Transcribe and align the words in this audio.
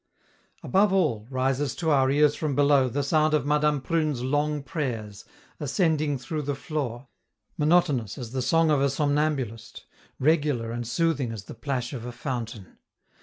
Above 0.63 0.91
all, 0.91 1.27
rises 1.29 1.75
to 1.75 1.91
our 1.91 2.09
ears 2.09 2.33
from 2.33 2.55
below 2.55 2.89
the 2.89 3.03
sound 3.03 3.35
of 3.35 3.45
Madame 3.45 3.79
Prune's 3.79 4.23
long 4.23 4.63
prayers, 4.63 5.25
ascending 5.59 6.17
through 6.17 6.41
the 6.41 6.55
floor, 6.55 7.07
monotonous 7.55 8.17
as 8.17 8.31
the 8.31 8.41
song 8.41 8.71
of 8.71 8.81
a 8.81 8.89
somnambulist, 8.89 9.85
regular 10.17 10.71
and 10.71 10.87
soothing 10.87 11.31
as 11.31 11.43
the 11.43 11.53
plash 11.53 11.93
of 11.93 12.03
a 12.03 12.11
fountain. 12.11 12.79